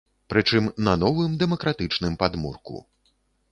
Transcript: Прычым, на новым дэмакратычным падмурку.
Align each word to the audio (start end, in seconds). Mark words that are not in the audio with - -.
Прычым, 0.33 0.69
на 0.87 0.95
новым 1.03 1.35
дэмакратычным 1.43 2.19
падмурку. 2.25 2.83